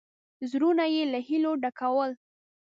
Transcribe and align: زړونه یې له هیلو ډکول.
زړونه 0.51 0.85
یې 0.93 1.03
له 1.11 1.19
هیلو 1.27 1.51
ډکول. 1.63 2.11